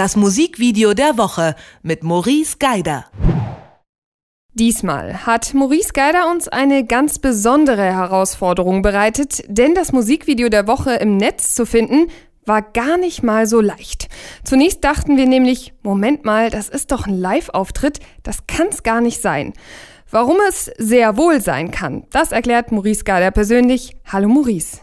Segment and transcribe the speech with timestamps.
[0.00, 3.04] das Musikvideo der Woche mit Maurice Geider.
[4.54, 10.94] Diesmal hat Maurice Geider uns eine ganz besondere Herausforderung bereitet, denn das Musikvideo der Woche
[10.94, 12.06] im Netz zu finden,
[12.46, 14.08] war gar nicht mal so leicht.
[14.42, 19.20] Zunächst dachten wir nämlich, Moment mal, das ist doch ein Live-Auftritt, das kann's gar nicht
[19.20, 19.52] sein.
[20.10, 23.98] Warum es sehr wohl sein kann, das erklärt Maurice Geider persönlich.
[24.10, 24.78] Hallo Maurice.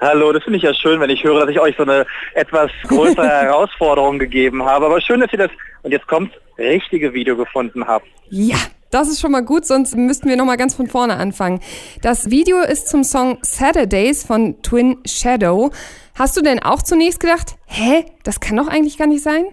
[0.00, 2.70] Hallo, das finde ich ja schön, wenn ich höre, dass ich euch so eine etwas
[2.86, 4.86] größere Herausforderung gegeben habe.
[4.86, 5.50] Aber schön, dass ihr das,
[5.82, 8.06] und jetzt kommt, richtige Video gefunden habt.
[8.28, 8.56] Ja,
[8.90, 11.60] das ist schon mal gut, sonst müssten wir noch mal ganz von vorne anfangen.
[12.02, 15.70] Das Video ist zum Song Saturdays von Twin Shadow.
[16.14, 19.46] Hast du denn auch zunächst gedacht, hä, das kann doch eigentlich gar nicht sein?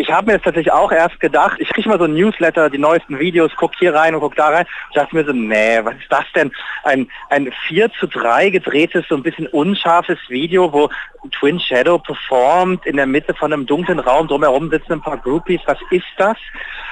[0.00, 2.78] Ich habe mir jetzt tatsächlich auch erst gedacht, ich kriege mal so ein Newsletter, die
[2.78, 4.64] neuesten Videos, guck hier rein und guck da rein.
[4.90, 6.52] Ich dachte mir so, nee, was ist das denn?
[6.84, 10.88] Ein, ein 4 zu 3 gedrehtes, so ein bisschen unscharfes Video, wo
[11.32, 15.62] Twin Shadow performt in der Mitte von einem dunklen Raum, drumherum sitzen ein paar Groupies.
[15.66, 16.36] Was ist das?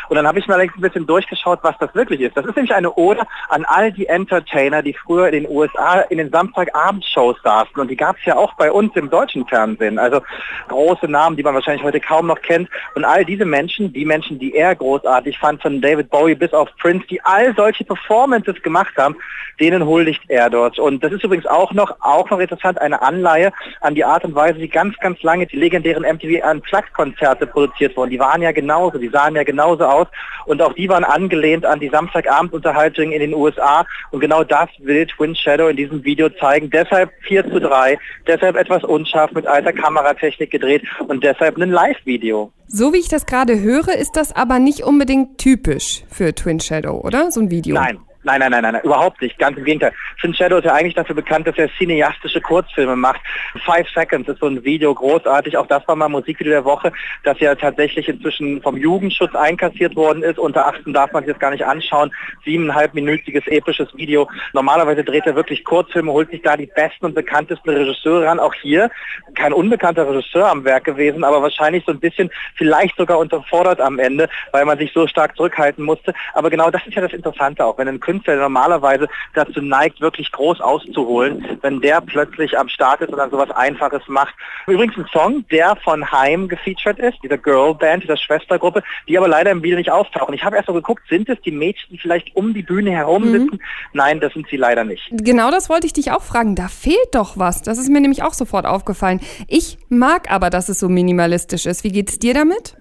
[0.08, 2.36] Und dann habe ich mal ein bisschen durchgeschaut, was das wirklich ist.
[2.36, 6.18] Das ist nämlich eine Ode an all die Entertainer, die früher in den USA in
[6.18, 7.76] den Samstagabendshows saßen.
[7.76, 9.98] Und die gab es ja auch bei uns im deutschen Fernsehen.
[9.98, 10.20] Also
[10.68, 12.68] große Namen, die man wahrscheinlich heute kaum noch kennt.
[12.94, 16.68] Und all diese Menschen, die Menschen, die er großartig fand, von David Bowie bis auf
[16.78, 19.16] Prince, die all solche Performances gemacht haben,
[19.60, 20.78] denen huldigt er dort.
[20.78, 24.34] Und das ist übrigens auch noch, auch noch interessant, eine Anleihe an die Art und
[24.34, 28.10] Weise, wie ganz, ganz lange die legendären MTV Unplugged-Konzerte produziert wurden.
[28.10, 30.06] Die waren ja genauso, die sahen ja genauso aus aus.
[30.46, 33.84] Und auch die waren angelehnt an die Samstagabendunterhaltung in den USA.
[34.10, 36.70] Und genau das will Twin Shadow in diesem Video zeigen.
[36.70, 42.52] Deshalb 4 zu 3, deshalb etwas unscharf mit alter Kameratechnik gedreht und deshalb ein Live-Video.
[42.68, 47.00] So wie ich das gerade höre, ist das aber nicht unbedingt typisch für Twin Shadow,
[47.00, 47.30] oder?
[47.30, 47.74] So ein Video.
[47.74, 49.38] Nein, Nein, nein, nein, nein, überhaupt nicht.
[49.38, 49.92] Ganz im Gegenteil.
[50.18, 53.20] Finn Shadow ist ja eigentlich dafür bekannt, dass er cineastische Kurzfilme macht.
[53.64, 55.56] Five Seconds ist so ein Video großartig.
[55.56, 60.24] Auch das war mal Musikvideo der Woche, das ja tatsächlich inzwischen vom Jugendschutz einkassiert worden
[60.24, 60.40] ist.
[60.40, 62.10] Unter 18 darf man sich das gar nicht anschauen.
[62.44, 64.28] Siebeneinhalbminütiges episches Video.
[64.52, 68.40] Normalerweise dreht er wirklich Kurzfilme, holt sich da die besten und bekanntesten Regisseure ran.
[68.40, 68.90] Auch hier
[69.36, 74.00] kein unbekannter Regisseur am Werk gewesen, aber wahrscheinlich so ein bisschen vielleicht sogar unterfordert am
[74.00, 76.12] Ende, weil man sich so stark zurückhalten musste.
[76.34, 79.60] Aber genau das ist ja das Interessante auch, wenn ein Künstler Künstler, der normalerweise dazu
[79.60, 84.34] neigt, wirklich groß auszuholen, wenn der plötzlich am Start ist und dann sowas Einfaches macht.
[84.66, 89.50] Übrigens ein Song, der von Heim gefeatured ist, dieser Girlband, dieser Schwestergruppe, die aber leider
[89.50, 90.34] im Video nicht auftauchen.
[90.34, 93.24] Ich habe erst so geguckt, sind es die Mädchen, die vielleicht um die Bühne herum
[93.24, 93.32] mhm.
[93.32, 93.54] sitzen?
[93.54, 93.60] Mhm.
[93.92, 95.06] Nein, das sind sie leider nicht.
[95.10, 96.54] Genau das wollte ich dich auch fragen.
[96.54, 97.62] Da fehlt doch was.
[97.62, 99.20] Das ist mir nämlich auch sofort aufgefallen.
[99.48, 101.84] Ich mag aber, dass es so minimalistisch ist.
[101.84, 102.76] Wie geht es dir damit?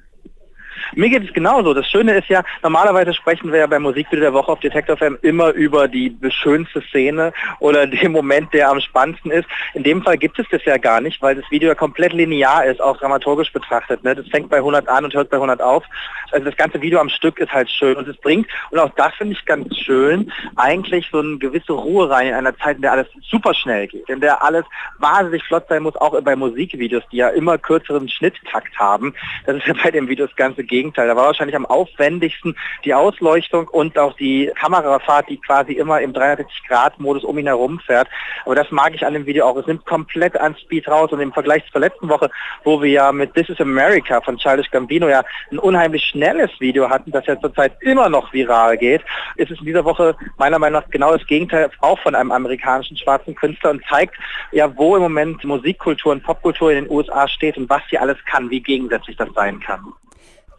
[0.95, 1.73] Mir geht es genauso.
[1.73, 5.17] Das Schöne ist ja, normalerweise sprechen wir ja beim Musikvideo der Woche auf Detector FM
[5.21, 9.47] immer über die schönste Szene oder den Moment, der am spannendsten ist.
[9.73, 12.65] In dem Fall gibt es das ja gar nicht, weil das Video ja komplett linear
[12.65, 14.03] ist, auch dramaturgisch betrachtet.
[14.03, 14.15] Ne?
[14.15, 15.83] Das fängt bei 100 an und hört bei 100 auf.
[16.31, 19.13] Also das ganze Video am Stück ist halt schön und es bringt, und auch das
[19.15, 22.93] finde ich ganz schön, eigentlich so eine gewisse Ruhe rein in einer Zeit, in der
[22.93, 24.65] alles super schnell geht, in der alles
[24.97, 29.13] wahnsinnig flott sein muss, auch bei Musikvideos, die ja immer kürzeren Schnitttakt haben.
[29.45, 30.84] Das ist ja bei dem Video das ganze Gegenteil.
[30.93, 36.13] Da war wahrscheinlich am aufwendigsten die Ausleuchtung und auch die Kamerafahrt, die quasi immer im
[36.13, 38.07] 360-Grad-Modus um ihn herum fährt.
[38.45, 39.57] Aber das mag ich an dem Video auch.
[39.57, 42.29] Es nimmt komplett an Speed raus und im Vergleich zur letzten Woche,
[42.63, 46.89] wo wir ja mit This is America von Childish Gambino ja ein unheimlich schnelles Video
[46.89, 49.01] hatten, das ja zurzeit immer noch viral geht,
[49.35, 52.97] ist es in dieser Woche meiner Meinung nach genau das Gegenteil auch von einem amerikanischen
[52.97, 54.15] schwarzen Künstler und zeigt
[54.51, 58.17] ja, wo im Moment Musikkultur und Popkultur in den USA steht und was sie alles
[58.25, 59.93] kann, wie gegensätzlich das sein kann.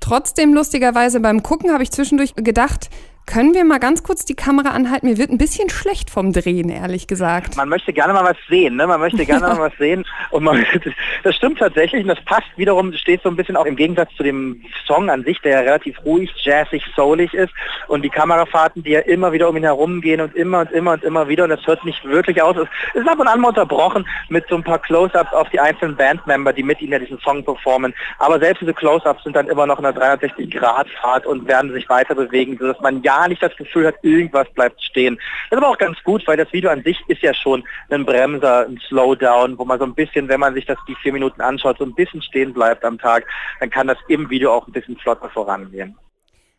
[0.06, 2.90] Trotzdem, lustigerweise beim Gucken habe ich zwischendurch gedacht,
[3.26, 5.08] können wir mal ganz kurz die Kamera anhalten?
[5.08, 7.56] Mir wird ein bisschen schlecht vom Drehen, ehrlich gesagt.
[7.56, 8.86] Man möchte gerne mal was sehen, ne?
[8.86, 10.06] Man möchte gerne mal was sehen.
[10.30, 10.64] Und man,
[11.24, 14.22] das stimmt tatsächlich und das passt wiederum, steht so ein bisschen auch im Gegensatz zu
[14.22, 17.52] dem Song an sich, der ja relativ ruhig, jazzig, soulig ist.
[17.88, 20.92] Und die Kamerafahrten, die ja immer wieder um ihn herum gehen und immer und immer
[20.92, 21.44] und immer wieder.
[21.44, 22.56] Und das hört nicht wirklich aus.
[22.94, 25.96] Es ist ab und an mal unterbrochen mit so ein paar Close-Ups auf die einzelnen
[25.96, 27.92] Bandmember, die mit ihnen ja diesen Song performen.
[28.18, 32.14] Aber selbst diese Close-Ups sind dann immer noch in einer 360-Grad-Fahrt und werden sich weiter
[32.14, 35.16] bewegen, sodass man ja gar nicht das Gefühl hat, irgendwas bleibt stehen.
[35.48, 38.04] Das ist aber auch ganz gut, weil das Video an sich ist ja schon ein
[38.04, 41.40] Bremser, ein Slowdown, wo man so ein bisschen, wenn man sich das die vier Minuten
[41.40, 43.24] anschaut, so ein bisschen stehen bleibt am Tag,
[43.60, 45.96] dann kann das im Video auch ein bisschen flotter vorangehen.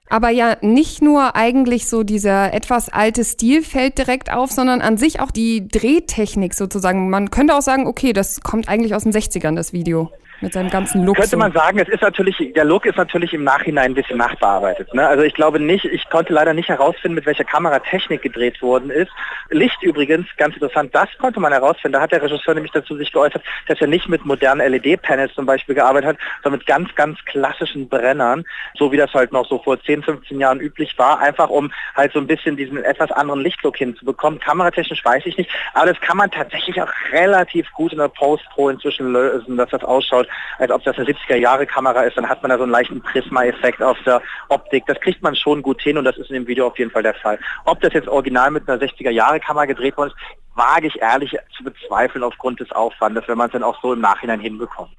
[0.09, 4.97] Aber ja, nicht nur eigentlich so dieser etwas alte Stil fällt direkt auf, sondern an
[4.97, 7.09] sich auch die Drehtechnik sozusagen.
[7.09, 10.09] Man könnte auch sagen, okay, das kommt eigentlich aus den 60ern, das Video.
[10.41, 11.17] Mit seinem ganzen Look.
[11.17, 14.93] Könnte man sagen, es ist natürlich, der Look ist natürlich im Nachhinein ein bisschen nachbearbeitet.
[14.93, 15.07] Ne?
[15.07, 19.11] Also ich glaube nicht, ich konnte leider nicht herausfinden, mit welcher Kameratechnik gedreht worden ist.
[19.49, 21.93] Licht übrigens, ganz interessant, das konnte man herausfinden.
[21.93, 25.45] Da hat der Regisseur nämlich dazu sich geäußert, dass er nicht mit modernen LED-Panels zum
[25.45, 28.45] Beispiel gearbeitet hat, sondern mit ganz, ganz klassischen Brennern,
[28.77, 32.13] so wie das halt noch so vor 10, 15 Jahren üblich war, einfach um halt
[32.13, 34.39] so ein bisschen diesen etwas anderen Lichtlook hinzubekommen.
[34.39, 38.69] Kameratechnisch weiß ich nicht, aber das kann man tatsächlich auch relativ gut in der Post-Pro
[38.69, 40.26] inzwischen lösen, dass das ausschaut,
[40.57, 42.17] als ob das eine 70er-Jahre-Kamera ist.
[42.17, 44.85] Dann hat man da so einen leichten Prisma-Effekt auf der Optik.
[44.87, 47.03] Das kriegt man schon gut hin und das ist in dem Video auf jeden Fall
[47.03, 47.39] der Fall.
[47.65, 50.17] Ob das jetzt original mit einer 60er-Jahre-Kamera gedreht worden ist,
[50.55, 54.01] wage ich ehrlich zu bezweifeln aufgrund des Aufwandes, wenn man es dann auch so im
[54.01, 54.91] Nachhinein hinbekommt.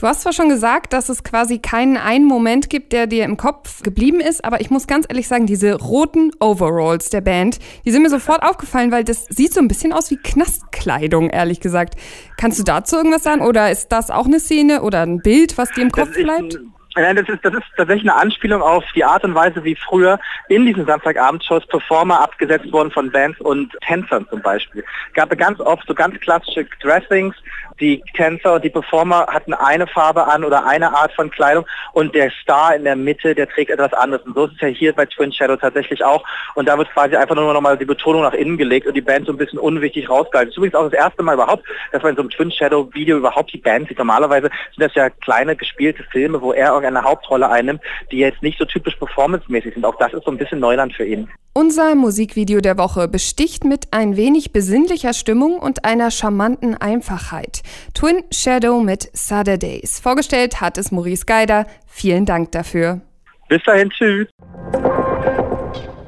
[0.00, 3.36] Du hast zwar schon gesagt, dass es quasi keinen einen Moment gibt, der dir im
[3.36, 7.90] Kopf geblieben ist, aber ich muss ganz ehrlich sagen, diese roten Overalls der Band, die
[7.90, 11.96] sind mir sofort aufgefallen, weil das sieht so ein bisschen aus wie Knastkleidung, ehrlich gesagt.
[12.36, 15.72] Kannst du dazu irgendwas sagen oder ist das auch eine Szene oder ein Bild, was
[15.72, 16.60] dir im Kopf bleibt?
[17.00, 20.18] Nein, das ist, das ist tatsächlich eine Anspielung auf die Art und Weise, wie früher
[20.48, 24.84] in diesen Samstagabendshows Performer abgesetzt wurden von Bands und Tänzern zum Beispiel.
[25.08, 27.36] Es gab ganz oft so ganz klassische Dressings,
[27.80, 32.14] die Tänzer und die Performer hatten eine Farbe an oder eine Art von Kleidung und
[32.14, 34.24] der Star in der Mitte, der trägt etwas anderes.
[34.26, 36.24] Und so ist es ja hier bei Twin Shadow tatsächlich auch.
[36.54, 39.00] Und da wird quasi einfach nur noch mal die Betonung nach innen gelegt und die
[39.00, 40.50] Band so ein bisschen unwichtig rausgehalten.
[40.50, 42.88] Das ist übrigens auch das erste Mal überhaupt, dass man in so einem Twin Shadow
[42.92, 43.98] Video überhaupt die Band sieht.
[43.98, 47.80] Normalerweise sind das ja kleine gespielte Filme, wo er eine Hauptrolle einnimmt,
[48.10, 49.84] die jetzt nicht so typisch performancemäßig sind.
[49.84, 51.28] Auch das ist so ein bisschen Neuland für ihn.
[51.54, 57.62] Unser Musikvideo der Woche besticht mit ein wenig besinnlicher Stimmung und einer charmanten Einfachheit.
[57.94, 59.98] Twin Shadow mit Saturdays.
[59.98, 61.66] Vorgestellt hat es Maurice Geider.
[61.86, 63.00] Vielen Dank dafür.
[63.48, 64.28] Bis dahin, tschüss.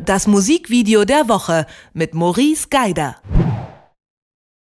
[0.05, 3.17] Das Musikvideo der Woche mit Maurice Geider.